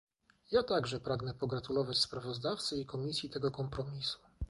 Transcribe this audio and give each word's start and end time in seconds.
Ja 0.51 0.63
także 0.63 0.99
pragnę 0.99 1.33
pogratulować 1.33 1.97
sprawozdawcy 1.97 2.75
i 2.75 2.85
Komisji 2.85 3.29
tego 3.29 3.51
kompromisu 3.51 4.19